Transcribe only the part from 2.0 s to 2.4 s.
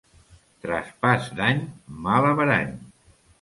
mal